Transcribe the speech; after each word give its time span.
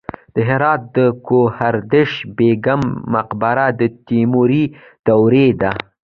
د 0.33 0.35
هرات 0.49 0.81
د 0.95 0.97
ګوهردش 1.27 2.11
بیګم 2.37 2.81
مقبره 3.13 3.65
د 3.79 3.81
تیموري 4.07 4.63
دورې 5.05 5.47
ده 5.61 5.71